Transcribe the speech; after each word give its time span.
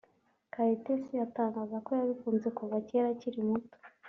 Kayitesi 0.53 1.13
atangaza 1.25 1.77
ko 1.85 1.89
yabikunze 1.99 2.47
kuva 2.57 2.75
kera 2.87 3.07
akiri 3.13 3.41
muto 3.49 3.77